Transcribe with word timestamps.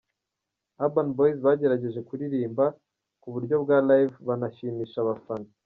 Urban 0.83 1.07
Boyz 1.15 1.37
bagerageje 1.45 1.99
kuririmba 2.07 2.65
ku 3.21 3.27
buryo 3.33 3.55
bwa 3.63 3.77
Live, 3.87 4.15
banashimisha 4.27 4.97
abafana. 5.01 5.47